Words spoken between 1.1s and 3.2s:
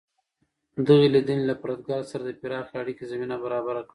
لیدنې له پرتګال سره د پراخې اړیکې